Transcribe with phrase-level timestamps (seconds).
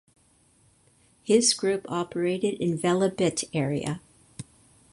[1.21, 4.01] His group operated in Velebit area.